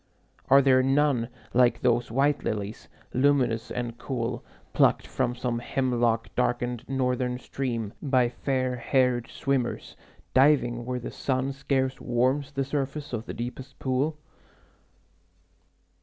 [0.49, 4.43] Are there none Like those white lilies, luminous and cool,
[4.73, 9.95] Plucked from some hemlock darkened northern stream By fair haired swimmers,
[10.33, 14.17] diving where the sun Scarce warms the surface of the deepest pool?